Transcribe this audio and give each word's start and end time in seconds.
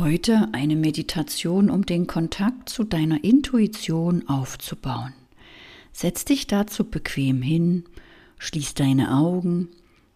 Heute 0.00 0.48
eine 0.52 0.76
Meditation, 0.76 1.68
um 1.68 1.84
den 1.84 2.06
Kontakt 2.06 2.70
zu 2.70 2.84
deiner 2.84 3.22
Intuition 3.22 4.26
aufzubauen. 4.30 5.12
Setz 5.92 6.24
dich 6.24 6.46
dazu 6.46 6.84
bequem 6.84 7.42
hin, 7.42 7.84
schließ 8.38 8.72
deine 8.72 9.14
Augen 9.14 9.68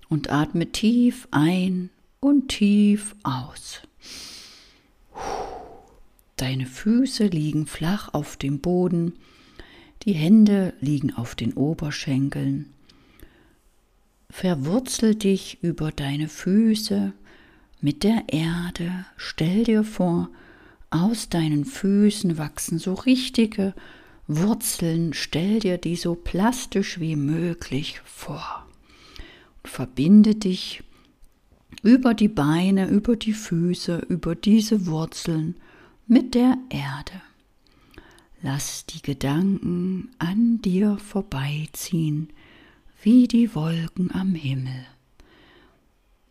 und 0.09 0.31
atme 0.31 0.73
tief 0.73 1.29
ein 1.33 1.91
und 2.19 2.49
tief 2.49 3.15
aus. 3.25 3.83
Deine 6.37 6.65
Füße 6.65 7.27
liegen 7.27 7.67
flach 7.67 8.15
auf 8.15 8.39
dem 8.39 8.61
Boden, 8.61 9.13
die 10.05 10.15
Hände 10.15 10.73
liegen 10.81 11.13
auf 11.13 11.35
den 11.35 11.53
Oberschenkeln. 11.53 12.73
Verwurzel 14.31 15.15
dich 15.15 15.59
über 15.61 15.93
deine 15.93 16.29
Füße 16.29 17.13
mit 17.81 18.03
der 18.03 18.25
Erde. 18.29 19.07
Stell 19.17 19.65
dir 19.65 19.85
vor, 19.85 20.31
aus 20.91 21.29
deinen 21.29 21.65
Füßen 21.65 22.39
wachsen 22.39 22.79
so 22.79 22.95
richtige 22.95 23.75
Wurzeln. 24.27 25.13
Stell 25.13 25.59
dir 25.59 25.79
die 25.79 25.97
so 25.97 26.15
plastisch 26.15 27.01
wie 27.01 27.17
möglich 27.17 28.01
vor. 28.05 28.67
Und 29.63 29.71
verbinde 29.71 30.35
dich 30.35 30.83
über 31.83 32.15
die 32.15 32.29
Beine, 32.29 32.89
über 32.89 33.17
die 33.17 33.33
Füße, 33.33 34.07
über 34.09 34.35
diese 34.35 34.87
Wurzeln 34.87 35.57
mit 36.07 36.35
der 36.35 36.57
Erde. 36.71 37.23
Lass 38.43 38.87
die 38.87 39.03
Gedanken 39.03 40.11
an 40.19 40.61
dir 40.63 40.99
vorbeiziehen, 40.99 42.29
wie 43.03 43.27
die 43.27 43.55
Wolken 43.55 44.15
am 44.15 44.35
Himmel. 44.35 44.87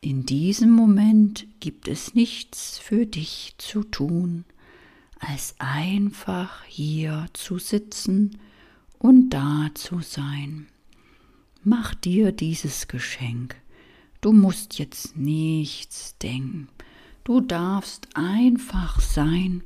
In 0.03 0.25
diesem 0.25 0.70
Moment 0.70 1.48
gibt 1.62 1.88
es 1.88 2.13
nichts 2.13 2.77
für 2.77 3.05
dich 3.05 3.55
zu 3.57 3.85
tun, 3.85 4.43
als 5.17 5.55
einfach 5.59 6.66
hier 6.66 7.27
zu 7.32 7.57
sitzen 7.57 8.37
und 8.99 9.29
da 9.29 9.70
zu 9.76 10.01
sein. 10.01 10.68
Mach 11.63 11.96
dir 11.96 12.34
dieses 12.34 12.90
Geschenk. 12.90 13.55
Du 14.20 14.34
musst 14.34 14.77
jetzt 14.77 15.15
nichts 15.15 16.18
denken. 16.18 16.68
Du 17.24 17.40
darfst 17.40 18.09
einfach 18.13 18.99
sein 18.99 19.63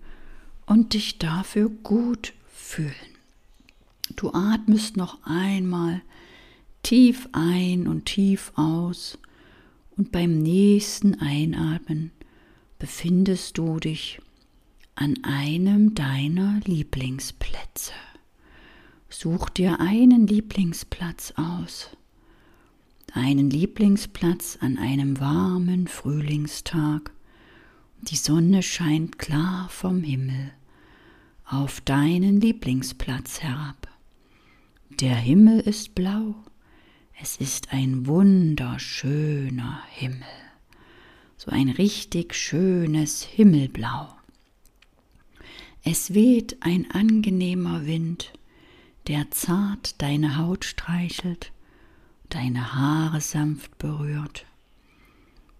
und 0.68 0.94
dich 0.94 1.18
dafür 1.18 1.70
gut 1.82 2.34
fühlen. 2.54 2.94
Du 4.16 4.32
atmest 4.34 4.98
noch 4.98 5.18
einmal 5.24 6.04
tief 6.84 7.28
ein 7.32 7.88
und 7.88 8.06
tief 8.06 8.52
aus 8.56 9.18
und 9.98 10.12
beim 10.12 10.38
nächsten 10.38 11.20
Einatmen 11.20 12.12
befindest 12.80 13.58
du 13.58 13.80
dich 13.80 14.20
an 14.96 15.24
einem 15.24 15.96
deiner 15.96 16.60
Lieblingsplätze. 16.66 17.94
Such 19.10 19.50
dir 19.50 19.80
einen 19.80 20.28
Lieblingsplatz 20.28 21.34
aus. 21.36 21.90
Einen 23.14 23.50
Lieblingsplatz 23.50 24.58
an 24.62 24.78
einem 24.78 25.20
warmen 25.20 25.88
Frühlingstag. 25.88 27.12
Die 28.02 28.16
Sonne 28.16 28.62
scheint 28.62 29.18
klar 29.18 29.70
vom 29.70 30.04
Himmel 30.04 30.52
auf 31.46 31.82
deinen 31.82 32.42
Lieblingsplatz 32.42 33.42
herab. 33.42 33.88
Der 35.00 35.16
Himmel 35.16 35.62
ist 35.62 35.96
blau 35.96 36.36
es 37.20 37.38
ist 37.38 37.74
ein 37.74 38.06
wunderschöner 38.06 39.84
Himmel, 39.90 40.22
so 41.36 41.50
ein 41.50 41.70
richtig 41.70 42.36
schönes 42.36 43.24
Himmelblau. 43.24 44.16
Es 45.84 46.14
weht 46.14 46.58
ein 46.62 46.92
angenehmer 46.92 47.86
Wind, 47.86 48.34
der 49.08 49.32
zart 49.32 50.02
deine 50.02 50.38
Haut 50.38 50.66
streichelt, 50.66 51.52
deine 52.30 52.76
Haare 52.76 53.22
sanft 53.22 53.78
berührt. 53.80 54.46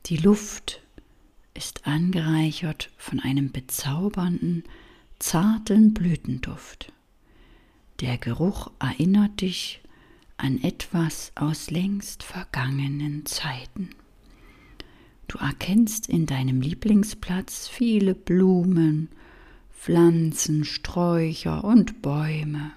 Die 0.08 0.18
Luft 0.18 0.82
ist 1.54 1.88
angereichert 1.88 2.92
von 2.98 3.20
einem 3.20 3.52
bezaubernden, 3.52 4.64
zarten 5.18 5.94
Blütenduft. 5.94 6.92
Der 8.02 8.20
Geruch 8.20 8.70
erinnert 8.80 9.42
dich 9.42 9.82
an 10.38 10.62
etwas 10.64 11.32
aus 11.36 11.72
längst 11.72 12.24
vergangenen 12.24 13.26
Zeiten. 13.26 13.90
Du 15.28 15.40
erkennst 15.40 16.08
in 16.08 16.26
deinem 16.26 16.62
Lieblingsplatz 16.62 17.68
viele 17.68 18.16
Blumen, 18.16 19.10
Pflanzen, 19.72 20.64
Sträucher 20.64 21.64
und 21.64 22.02
Bäume. 22.02 22.72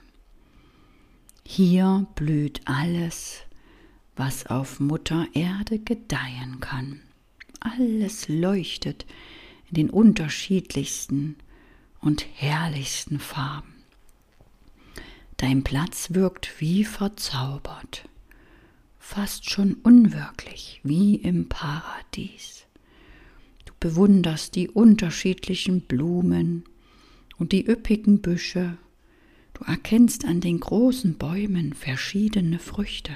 Hier 1.45 2.07
blüht 2.15 2.61
alles, 2.65 3.41
was 4.17 4.47
auf 4.47 4.81
Mutter 4.81 5.27
Erde 5.35 5.79
gedeihen 5.79 6.61
kann. 6.61 7.01
Alles 7.61 8.29
leuchtet 8.29 9.07
in 9.69 9.75
den 9.75 9.91
unterschiedlichsten 9.91 11.37
und 12.01 12.27
herrlichsten 12.35 13.21
Farben. 13.21 13.80
Dein 15.41 15.65
Platz 15.65 16.13
wirkt 16.13 16.61
wie 16.61 16.85
verzaubert, 16.85 18.07
fast 18.99 19.49
schon 19.49 19.73
unwirklich, 19.73 20.83
wie 20.85 21.15
im 21.15 21.49
Paradies. 21.49 22.67
Du 23.65 23.73
bewunderst 23.81 24.55
die 24.55 24.69
unterschiedlichen 24.69 25.81
Blumen 25.81 26.65
und 27.39 27.53
die 27.53 27.67
üppigen 27.67 28.21
Büsche. 28.21 28.77
Du 29.55 29.65
erkennst 29.65 30.27
an 30.27 30.43
den 30.43 30.61
großen 30.61 31.15
Bäumen 31.15 31.73
verschiedene 31.73 32.59
Früchte. 32.59 33.13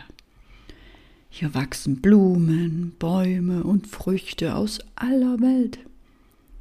Hier 1.28 1.52
wachsen 1.52 2.00
Blumen, 2.00 2.94
Bäume 2.98 3.64
und 3.64 3.86
Früchte 3.86 4.54
aus 4.54 4.78
aller 4.96 5.42
Welt. 5.42 5.78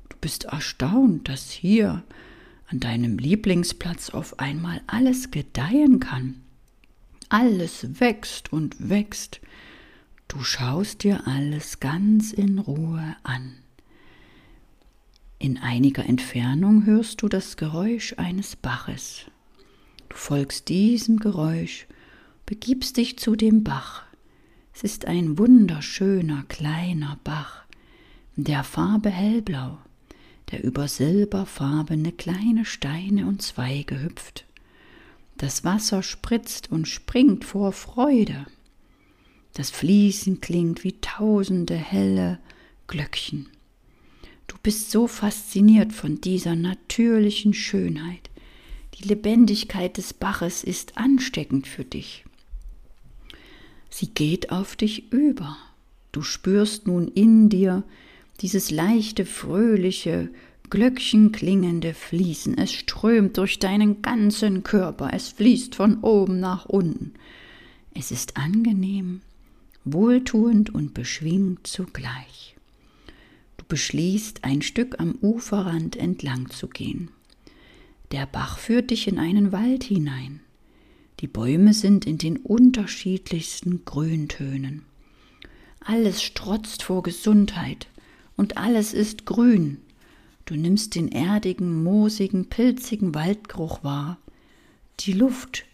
Du 0.09 0.17
bist 0.19 0.43
erstaunt, 0.43 1.29
dass 1.29 1.51
hier 1.51 2.03
an 2.67 2.79
deinem 2.79 3.17
Lieblingsplatz 3.17 4.09
auf 4.09 4.39
einmal 4.39 4.81
alles 4.87 5.31
gedeihen 5.31 5.99
kann. 5.99 6.41
Alles 7.29 7.99
wächst 7.99 8.51
und 8.53 8.89
wächst. 8.89 9.41
Du 10.27 10.43
schaust 10.43 11.03
dir 11.03 11.27
alles 11.27 11.79
ganz 11.79 12.33
in 12.33 12.59
Ruhe 12.59 13.15
an. 13.23 13.55
In 15.39 15.57
einiger 15.57 16.05
Entfernung 16.05 16.85
hörst 16.85 17.21
du 17.21 17.27
das 17.27 17.57
Geräusch 17.57 18.15
eines 18.17 18.55
Baches. 18.55 19.25
Du 20.09 20.15
folgst 20.15 20.69
diesem 20.69 21.19
Geräusch, 21.19 21.85
begibst 22.45 22.97
dich 22.97 23.19
zu 23.19 23.35
dem 23.35 23.63
Bach. 23.63 24.03
Es 24.73 24.83
ist 24.83 25.05
ein 25.05 25.37
wunderschöner 25.37 26.45
kleiner 26.47 27.19
Bach, 27.23 27.65
der 28.35 28.63
Farbe 28.63 29.09
hellblau 29.09 29.77
der 30.51 30.63
über 30.63 30.87
silberfarbene 30.87 32.11
kleine 32.11 32.65
Steine 32.65 33.25
und 33.25 33.41
Zweige 33.41 34.01
hüpft. 34.01 34.45
Das 35.37 35.63
Wasser 35.63 36.03
spritzt 36.03 36.71
und 36.71 36.87
springt 36.87 37.43
vor 37.45 37.71
Freude. 37.71 38.45
Das 39.53 39.69
Fließen 39.69 40.41
klingt 40.41 40.83
wie 40.83 40.99
tausende 40.99 41.75
helle 41.75 42.39
Glöckchen. 42.87 43.49
Du 44.47 44.55
bist 44.61 44.91
so 44.91 45.07
fasziniert 45.07 45.93
von 45.93 46.21
dieser 46.21 46.55
natürlichen 46.55 47.53
Schönheit. 47.53 48.29
Die 48.95 49.07
Lebendigkeit 49.07 49.97
des 49.97 50.13
Baches 50.13 50.63
ist 50.63 50.97
ansteckend 50.97 51.67
für 51.67 51.85
dich. 51.85 52.25
Sie 53.89 54.07
geht 54.07 54.51
auf 54.51 54.75
dich 54.75 55.11
über. 55.11 55.57
Du 56.11 56.21
spürst 56.21 56.87
nun 56.87 57.07
in 57.07 57.49
dir 57.49 57.83
dieses 58.43 58.71
leichte, 58.71 59.25
fröhliche, 59.25 60.29
glöckchenklingende 60.69 61.93
Fließen. 61.93 62.57
Es 62.57 62.73
strömt 62.73 63.37
durch 63.37 63.57
deinen 63.57 64.01
ganzen 64.01 64.63
Körper, 64.63 65.11
es 65.13 65.29
fließt 65.29 65.75
von 65.75 66.01
oben 66.01 66.41
nach 66.41 66.65
unten. 66.65 67.13
Es 67.95 68.11
ist 68.11 68.35
angenehm, 68.35 69.21
wohltuend 69.85 70.75
und 70.75 70.93
beschwingt 70.93 71.65
zugleich. 71.65 72.57
Du 73.55 73.63
beschließt, 73.65 74.43
ein 74.43 74.61
Stück 74.61 74.99
am 74.99 75.15
Uferrand 75.21 75.95
entlang 75.95 76.49
zu 76.49 76.67
gehen. 76.67 77.11
Der 78.11 78.25
Bach 78.25 78.57
führt 78.57 78.91
dich 78.91 79.07
in 79.07 79.19
einen 79.19 79.53
Wald 79.53 79.85
hinein. 79.85 80.41
Die 81.21 81.27
Bäume 81.27 81.73
sind 81.73 82.05
in 82.05 82.17
den 82.17 82.37
unterschiedlichsten 82.37 83.85
Grüntönen. 83.85 84.83
Alles 85.79 86.21
strotzt 86.21 86.83
vor 86.83 87.03
Gesundheit, 87.03 87.87
und 88.35 88.57
alles 88.57 88.93
ist 88.93 89.25
grün. 89.25 89.77
Du 90.45 90.55
nimmst 90.55 90.95
den 90.95 91.09
erdigen, 91.09 91.83
moosigen, 91.83 92.49
pilzigen 92.49 93.15
Waldgeruch 93.15 93.83
wahr. 93.83 94.17
Die 94.99 95.13
Luft 95.13 95.65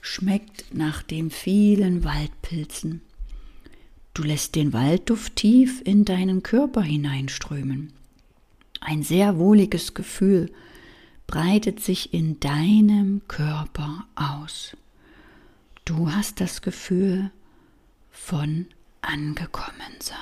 schmeckt 0.00 0.72
nach 0.72 1.02
den 1.02 1.30
vielen 1.30 2.04
Waldpilzen. 2.04 3.00
Du 4.14 4.22
lässt 4.22 4.54
den 4.54 4.72
Waldduft 4.72 5.36
tief 5.36 5.82
in 5.84 6.04
deinen 6.04 6.42
Körper 6.42 6.82
hineinströmen. 6.82 7.92
Ein 8.80 9.02
sehr 9.02 9.38
wohliges 9.38 9.94
Gefühl 9.94 10.50
breitet 11.26 11.80
sich 11.80 12.14
in 12.14 12.38
deinem 12.40 13.22
Körper 13.26 14.06
aus. 14.14 14.76
Du 15.84 16.12
hast 16.12 16.40
das 16.40 16.62
Gefühl 16.62 17.30
von 18.10 18.66
angekommen 19.02 20.00
sein, 20.00 20.16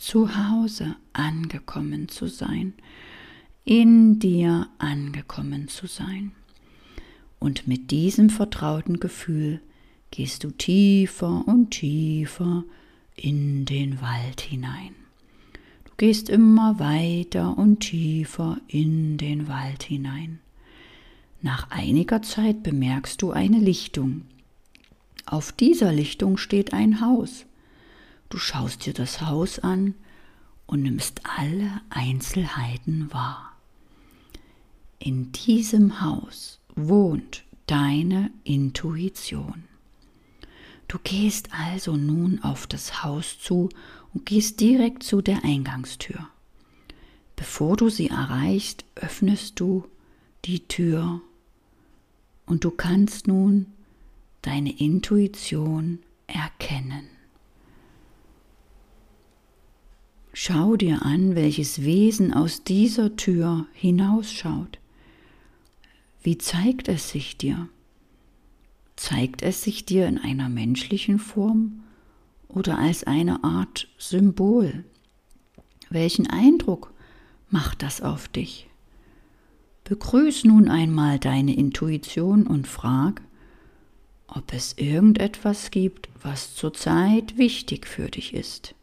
zu 0.00 0.36
Hause 0.36 0.96
angekommen 1.12 2.08
zu 2.08 2.26
sein, 2.26 2.72
in 3.64 4.18
dir 4.18 4.68
angekommen 4.78 5.68
zu 5.68 5.86
sein. 5.86 6.32
Und 7.38 7.68
mit 7.68 7.90
diesem 7.90 8.30
vertrauten 8.30 8.98
Gefühl 9.00 9.60
gehst 10.10 10.44
du 10.44 10.50
tiefer 10.50 11.46
und 11.46 11.70
tiefer 11.70 12.64
in 13.14 13.64
den 13.64 14.00
Wald 14.00 14.40
hinein. 14.40 14.94
Du 15.84 15.92
gehst 15.96 16.28
immer 16.28 16.78
weiter 16.78 17.56
und 17.58 17.80
tiefer 17.80 18.58
in 18.68 19.18
den 19.18 19.48
Wald 19.48 19.82
hinein. 19.82 20.40
Nach 21.42 21.70
einiger 21.70 22.22
Zeit 22.22 22.62
bemerkst 22.62 23.22
du 23.22 23.32
eine 23.32 23.58
Lichtung, 23.58 24.22
auf 25.30 25.52
dieser 25.52 25.92
Lichtung 25.92 26.38
steht 26.38 26.72
ein 26.72 27.00
Haus. 27.00 27.46
Du 28.30 28.38
schaust 28.38 28.86
dir 28.86 28.94
das 28.94 29.20
Haus 29.20 29.58
an 29.58 29.94
und 30.66 30.82
nimmst 30.82 31.20
alle 31.24 31.82
Einzelheiten 31.90 33.12
wahr. 33.12 33.56
In 35.00 35.32
diesem 35.32 36.00
Haus 36.00 36.60
wohnt 36.76 37.44
deine 37.66 38.30
Intuition. 38.44 39.64
Du 40.86 40.98
gehst 41.02 41.48
also 41.52 41.96
nun 41.96 42.40
auf 42.42 42.68
das 42.68 43.02
Haus 43.02 43.40
zu 43.40 43.68
und 44.14 44.26
gehst 44.26 44.60
direkt 44.60 45.02
zu 45.02 45.22
der 45.22 45.44
Eingangstür. 45.44 46.28
Bevor 47.34 47.76
du 47.76 47.88
sie 47.88 48.08
erreichst, 48.08 48.84
öffnest 48.94 49.58
du 49.58 49.86
die 50.44 50.68
Tür 50.68 51.20
und 52.46 52.62
du 52.62 52.70
kannst 52.70 53.26
nun 53.26 53.66
deine 54.42 54.78
Intuition 54.78 55.98
erkennen. 56.28 57.08
Schau 60.32 60.76
dir 60.76 61.04
an, 61.04 61.34
welches 61.34 61.82
Wesen 61.82 62.32
aus 62.32 62.62
dieser 62.62 63.16
Tür 63.16 63.66
hinausschaut. 63.72 64.78
Wie 66.22 66.38
zeigt 66.38 66.88
es 66.88 67.10
sich 67.10 67.36
dir? 67.36 67.68
Zeigt 68.94 69.42
es 69.42 69.62
sich 69.62 69.86
dir 69.86 70.06
in 70.06 70.18
einer 70.18 70.48
menschlichen 70.48 71.18
Form 71.18 71.82
oder 72.48 72.78
als 72.78 73.04
eine 73.04 73.42
Art 73.42 73.88
Symbol? 73.98 74.84
Welchen 75.88 76.28
Eindruck 76.28 76.92
macht 77.48 77.82
das 77.82 78.00
auf 78.00 78.28
dich? 78.28 78.68
Begrüß 79.84 80.44
nun 80.44 80.68
einmal 80.68 81.18
deine 81.18 81.56
Intuition 81.56 82.46
und 82.46 82.68
frag, 82.68 83.22
ob 84.28 84.52
es 84.52 84.74
irgendetwas 84.74 85.72
gibt, 85.72 86.08
was 86.22 86.54
zurzeit 86.54 87.36
wichtig 87.36 87.88
für 87.88 88.08
dich 88.08 88.32
ist. 88.32 88.76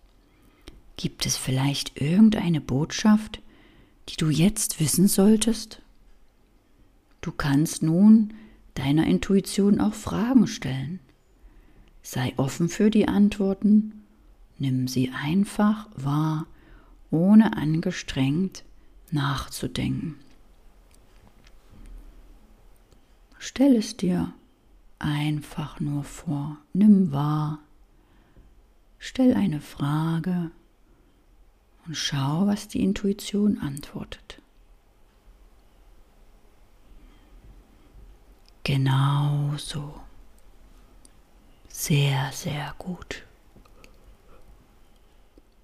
Gibt 0.98 1.28
es 1.28 1.38
vielleicht 1.38 2.02
irgendeine 2.02 2.60
Botschaft, 2.60 3.40
die 4.10 4.18
du 4.18 4.30
jetzt 4.30 4.80
wissen 4.80 5.08
solltest? 5.08 5.80
Du 7.22 7.32
kannst 7.32 7.84
nun 7.84 8.34
deiner 8.74 9.06
Intuition 9.06 9.80
auch 9.80 9.94
Fragen 9.94 10.48
stellen. 10.48 11.00
Sei 12.02 12.34
offen 12.38 12.68
für 12.68 12.90
die 12.90 13.08
Antworten, 13.08 14.04
nimm 14.58 14.88
sie 14.88 15.12
einfach 15.12 15.88
wahr, 15.96 16.48
ohne 17.12 17.56
angestrengt 17.56 18.64
nachzudenken. 19.12 20.16
Stell 23.38 23.76
es 23.76 23.98
dir 23.98 24.34
einfach 24.98 25.80
nur 25.80 26.04
vor. 26.04 26.58
Nimm 26.74 27.12
wahr, 27.12 27.60
stell 28.98 29.36
eine 29.36 29.62
Frage 29.62 30.50
und 31.88 31.96
schau, 31.96 32.48
was 32.48 32.68
die 32.68 32.84
Intuition 32.84 33.60
antwortet. 33.60 34.42
Genau 38.64 39.54
so. 39.58 39.94
Sehr, 41.70 42.32
sehr 42.34 42.76
gut. 42.78 43.24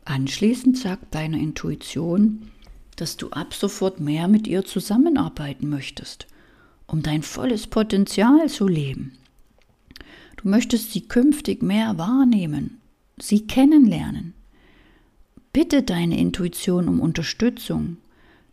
Anschließend 0.06 0.78
sagt 0.78 1.14
deine 1.14 1.40
Intuition, 1.40 2.52
dass 2.96 3.18
du 3.18 3.30
ab 3.32 3.54
sofort 3.54 4.00
mehr 4.00 4.28
mit 4.28 4.48
ihr 4.48 4.64
zusammenarbeiten 4.64 5.70
möchtest, 5.70 6.28
um 6.88 7.02
dein 7.02 7.24
volles 7.24 7.68
Potenzial 7.68 8.48
zu 8.48 8.68
leben. 8.68 9.18
Du 10.38 10.48
möchtest 10.48 10.94
sie 10.94 11.02
künftig 11.02 11.62
mehr 11.62 11.98
wahrnehmen, 11.98 12.80
sie 13.18 13.48
kennenlernen. 13.48 14.34
Bitte 15.54 15.84
deine 15.84 16.18
Intuition 16.18 16.90
um 16.90 17.00
Unterstützung, 17.00 17.98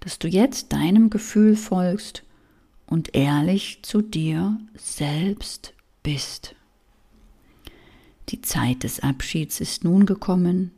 dass 0.00 0.18
du 0.18 0.28
jetzt 0.28 0.74
deinem 0.74 1.08
Gefühl 1.08 1.56
folgst 1.56 2.24
und 2.86 3.14
ehrlich 3.14 3.80
zu 3.82 4.02
dir 4.02 4.60
selbst 4.76 5.72
bist. 6.02 6.54
Die 8.28 8.42
Zeit 8.42 8.84
des 8.84 9.00
Abschieds 9.00 9.60
ist 9.60 9.82
nun 9.82 10.04
gekommen. 10.04 10.72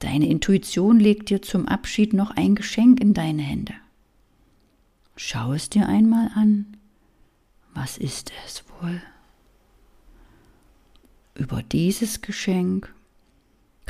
Deine 0.00 0.28
Intuition 0.28 1.00
legt 1.00 1.30
dir 1.30 1.40
zum 1.40 1.66
Abschied 1.66 2.12
noch 2.12 2.32
ein 2.32 2.54
Geschenk 2.54 3.00
in 3.00 3.14
deine 3.14 3.42
Hände. 3.42 3.74
Schau 5.16 5.54
es 5.54 5.70
dir 5.70 5.88
einmal 5.88 6.30
an. 6.34 6.76
Was 7.72 7.96
ist 7.96 8.32
es 8.44 8.64
wohl? 8.80 9.00
Über 11.34 11.62
dieses 11.62 12.20
Geschenk 12.20 12.94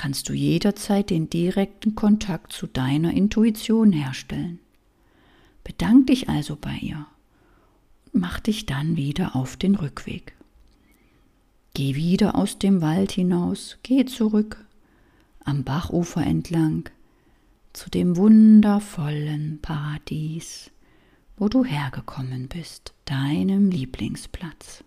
kannst 0.02 0.28
du 0.28 0.32
jederzeit 0.32 1.10
den 1.10 1.30
direkten 1.30 1.94
Kontakt 1.94 2.52
zu 2.52 2.66
deiner 2.66 3.12
Intuition 3.12 3.92
herstellen. 3.92 4.58
Bedank 5.62 6.08
dich 6.08 6.28
also 6.28 6.56
bei 6.60 6.76
ihr 6.80 7.06
und 8.12 8.20
mach 8.20 8.40
dich 8.40 8.66
dann 8.66 8.96
wieder 8.96 9.36
auf 9.36 9.56
den 9.56 9.76
Rückweg. 9.76 10.34
Geh 11.74 11.94
wieder 11.94 12.34
aus 12.34 12.58
dem 12.58 12.82
Wald 12.82 13.12
hinaus, 13.12 13.78
geh 13.84 14.04
zurück 14.04 14.64
am 15.44 15.62
Bachufer 15.62 16.26
entlang 16.26 16.90
zu 17.72 17.88
dem 17.88 18.16
wundervollen 18.16 19.60
Paradies, 19.62 20.72
wo 21.36 21.48
du 21.48 21.64
hergekommen 21.64 22.48
bist, 22.48 22.92
deinem 23.04 23.70
Lieblingsplatz. 23.70 24.82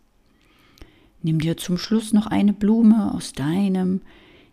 Nimm 1.24 1.40
dir 1.40 1.56
zum 1.56 1.78
Schluss 1.78 2.12
noch 2.12 2.28
eine 2.28 2.52
Blume 2.52 3.14
aus 3.14 3.32
deinem 3.32 4.02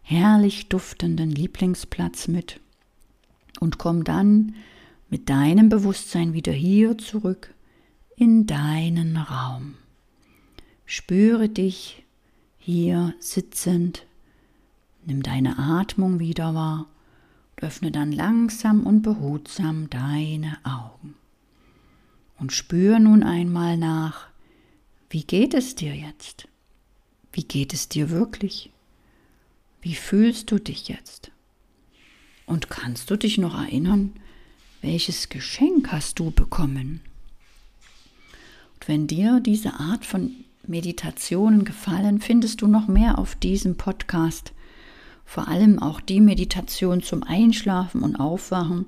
herrlich 0.02 0.68
duftenden 0.68 1.30
Lieblingsplatz 1.30 2.28
mit 2.28 2.60
und 3.60 3.78
komm 3.78 4.04
dann 4.04 4.54
mit 5.08 5.28
deinem 5.28 5.68
Bewusstsein 5.68 6.32
wieder 6.32 6.52
hier 6.52 6.98
zurück 6.98 7.54
in 8.16 8.46
deinen 8.46 9.16
Raum. 9.16 9.74
Spüre 10.84 11.48
dich 11.48 12.04
hier 12.58 13.14
sitzend, 13.18 14.06
nimm 15.06 15.22
deine 15.22 15.58
Atmung 15.58 16.18
wieder 16.18 16.54
wahr 16.54 16.86
und 17.56 17.64
öffne 17.64 17.90
dann 17.90 18.12
langsam 18.12 18.84
und 18.84 19.02
behutsam 19.02 19.88
deine 19.90 20.58
Augen. 20.64 21.14
Und 22.38 22.52
spür 22.52 22.98
nun 22.98 23.22
einmal 23.22 23.76
nach, 23.76 24.28
wie 25.10 25.24
geht 25.24 25.54
es 25.54 25.74
dir 25.74 25.94
jetzt? 25.94 26.48
Wie 27.32 27.44
geht 27.44 27.72
es 27.72 27.88
dir 27.88 28.10
wirklich? 28.10 28.70
Wie 29.82 29.96
fühlst 29.96 30.52
du 30.52 30.60
dich 30.60 30.86
jetzt? 30.86 31.32
Und 32.46 32.70
kannst 32.70 33.10
du 33.10 33.16
dich 33.16 33.36
noch 33.36 33.60
erinnern, 33.60 34.12
welches 34.80 35.28
Geschenk 35.28 35.90
hast 35.90 36.20
du 36.20 36.30
bekommen? 36.30 37.00
Und 38.74 38.88
wenn 38.88 39.06
dir 39.08 39.40
diese 39.40 39.74
Art 39.74 40.04
von 40.04 40.30
Meditationen 40.66 41.64
gefallen, 41.64 42.20
findest 42.20 42.62
du 42.62 42.68
noch 42.68 42.86
mehr 42.86 43.18
auf 43.18 43.34
diesem 43.34 43.76
Podcast. 43.76 44.52
Vor 45.24 45.48
allem 45.48 45.80
auch 45.80 46.00
die 46.00 46.20
Meditation 46.20 47.02
zum 47.02 47.24
Einschlafen 47.24 48.02
und 48.02 48.16
Aufwachen 48.16 48.86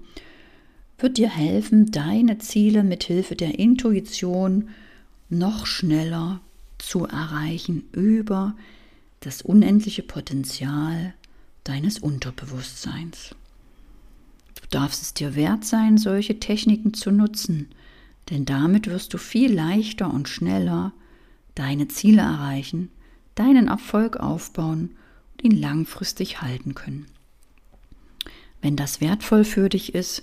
wird 0.99 1.19
dir 1.19 1.29
helfen, 1.29 1.91
deine 1.91 2.39
Ziele 2.39 2.85
mit 2.85 3.03
Hilfe 3.03 3.35
der 3.35 3.59
Intuition 3.59 4.69
noch 5.29 5.67
schneller 5.67 6.41
zu 6.79 7.05
erreichen 7.07 7.85
über 7.91 8.55
das 9.25 9.43
unendliche 9.43 10.03
Potenzial 10.03 11.15
deines 11.65 11.99
Unterbewusstseins. 11.99 13.35
Du 14.61 14.69
darfst 14.71 15.03
es 15.03 15.15
dir 15.15 15.35
wert 15.35 15.65
sein, 15.65 15.99
solche 15.99 16.39
Techniken 16.39 16.95
zu 16.95 17.11
nutzen, 17.11 17.69
denn 18.31 18.45
damit 18.45 18.87
wirst 18.87 19.15
du 19.15 19.19
viel 19.19 19.53
leichter 19.53 20.13
und 20.13 20.29
schneller 20.29 20.93
deine 21.55 21.89
Ziele 21.89 22.23
erreichen, 22.23 22.91
deinen 23.35 23.69
Erfolg 23.69 24.17
aufbauen 24.17 24.97
und 25.33 25.45
ihn 25.45 25.59
langfristig 25.59 26.43
halten 26.43 26.75
können. 26.75 27.07
Wenn 28.61 28.77
das 28.77 29.01
wertvoll 29.01 29.45
für 29.45 29.69
dich 29.69 29.95
ist 29.95 30.23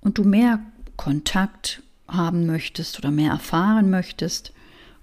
und 0.00 0.18
du 0.18 0.24
mehr 0.24 0.60
Kontakt 0.96 1.82
haben 2.08 2.46
möchtest 2.46 2.98
oder 2.98 3.10
mehr 3.10 3.30
erfahren 3.30 3.90
möchtest, 3.90 4.52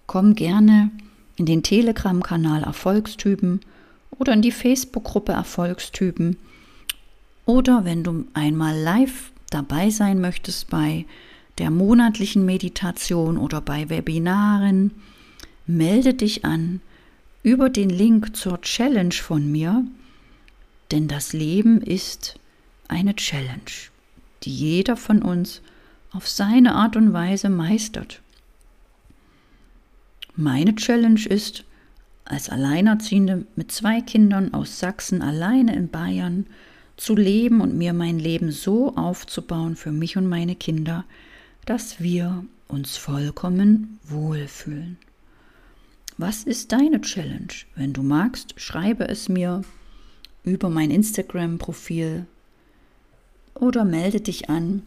komm 0.07 0.35
gerne 0.35 0.91
in 1.37 1.45
den 1.45 1.63
Telegram-Kanal 1.63 2.63
Erfolgstypen 2.63 3.61
oder 4.17 4.33
in 4.33 4.41
die 4.41 4.51
Facebook-Gruppe 4.51 5.33
Erfolgstypen. 5.33 6.37
Oder 7.45 7.85
wenn 7.85 8.03
du 8.03 8.25
einmal 8.33 8.77
live 8.77 9.31
dabei 9.49 9.89
sein 9.89 10.19
möchtest 10.21 10.69
bei 10.69 11.05
der 11.57 11.69
monatlichen 11.69 12.45
Meditation 12.45 13.37
oder 13.37 13.61
bei 13.61 13.89
Webinaren, 13.89 14.91
melde 15.65 16.13
dich 16.13 16.45
an 16.45 16.81
über 17.43 17.69
den 17.69 17.89
Link 17.89 18.35
zur 18.35 18.61
Challenge 18.61 19.13
von 19.13 19.51
mir, 19.51 19.85
denn 20.91 21.07
das 21.07 21.33
Leben 21.33 21.81
ist 21.81 22.39
eine 22.87 23.15
Challenge, 23.15 23.71
die 24.43 24.53
jeder 24.53 24.97
von 24.97 25.21
uns 25.21 25.61
auf 26.11 26.27
seine 26.27 26.75
Art 26.75 26.95
und 26.95 27.13
Weise 27.13 27.49
meistert. 27.49 28.21
Meine 30.37 30.75
Challenge 30.75 31.25
ist, 31.25 31.63
als 32.25 32.49
Alleinerziehende 32.49 33.45
mit 33.55 33.71
zwei 33.71 34.01
Kindern 34.01 34.53
aus 34.53 34.79
Sachsen 34.79 35.21
alleine 35.21 35.73
in 35.73 35.87
Bayern 35.87 36.45
zu 36.97 37.15
leben 37.15 37.61
und 37.61 37.77
mir 37.77 37.93
mein 37.93 38.19
Leben 38.19 38.51
so 38.51 38.95
aufzubauen 38.97 39.77
für 39.77 39.93
mich 39.93 40.17
und 40.17 40.27
meine 40.27 40.55
Kinder, 40.55 41.05
dass 41.65 42.01
wir 42.01 42.43
uns 42.67 42.97
vollkommen 42.97 43.99
wohlfühlen. 44.03 44.97
Was 46.17 46.43
ist 46.43 46.73
deine 46.73 46.99
Challenge? 46.99 47.53
Wenn 47.75 47.93
du 47.93 48.03
magst, 48.03 48.59
schreibe 48.59 49.07
es 49.07 49.29
mir 49.29 49.61
über 50.43 50.69
mein 50.69 50.91
Instagram-Profil 50.91 52.25
oder 53.53 53.85
melde 53.85 54.19
dich 54.19 54.49
an 54.49 54.83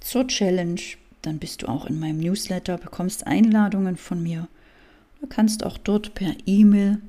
zur 0.00 0.26
Challenge. 0.26 0.80
Dann 1.22 1.38
bist 1.38 1.62
du 1.62 1.68
auch 1.68 1.86
in 1.86 1.98
meinem 1.98 2.18
Newsletter, 2.18 2.76
bekommst 2.76 3.26
Einladungen 3.26 3.96
von 3.96 4.22
mir 4.22 4.48
Du 5.22 5.28
kannst 5.28 5.64
auch 5.64 5.78
dort 5.78 6.14
per 6.14 6.34
E-Mail 6.46 7.00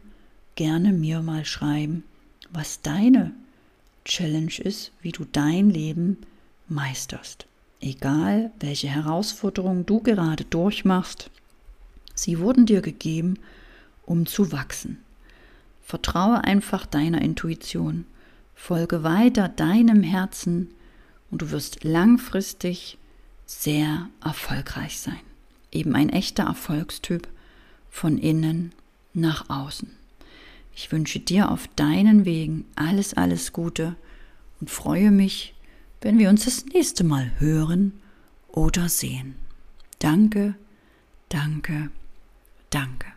gerne 0.54 0.94
mir 0.94 1.24
mal 1.24 1.46
schreiben, 1.46 2.04
was 2.52 2.84
deine 2.84 3.32
Challenge 4.06 4.54
ist, 4.60 4.92
wie 5.02 5.12
du 5.12 5.26
dein 5.26 5.72
Leben 5.72 6.18
meisterst. 6.68 7.48
Egal, 7.82 8.52
welche 8.60 8.88
Herausforderungen 8.88 9.88
du 9.88 10.00
gerade 10.00 10.46
durchmachst, 10.46 11.32
sie 12.14 12.38
wurden 12.38 12.68
dir 12.68 12.82
gegeben, 12.82 13.40
um 14.06 14.28
zu 14.28 14.52
wachsen. 14.52 15.00
Vertraue 15.82 16.44
einfach 16.44 16.86
deiner 16.86 17.24
Intuition, 17.24 18.06
folge 18.54 19.02
weiter 19.02 19.50
deinem 19.50 20.04
Herzen 20.04 20.70
und 21.32 21.42
du 21.42 21.50
wirst 21.50 21.84
langfristig 21.84 23.00
sehr 23.48 24.08
erfolgreich 24.24 25.00
sein. 25.00 25.20
Eben 25.72 25.96
ein 25.96 26.10
echter 26.10 26.44
Erfolgstyp 26.44 27.28
von 27.94 28.18
innen 28.18 28.74
nach 29.14 29.50
außen. 29.50 29.88
Ich 30.76 30.92
wünsche 30.92 31.20
dir 31.20 31.52
auf 31.52 31.70
deinen 31.76 32.26
Wegen 32.26 32.66
alles, 32.76 33.14
alles 33.14 33.54
Gute 33.54 33.96
und 34.60 34.72
freue 34.72 35.12
mich, 35.12 35.54
wenn 36.02 36.18
wir 36.18 36.30
uns 36.30 36.46
das 36.46 36.66
nächste 36.66 37.04
Mal 37.04 37.32
hören 37.38 37.94
oder 38.48 38.90
sehen. 38.90 39.36
Danke, 40.00 40.56
danke, 41.30 41.92
danke. 42.72 43.08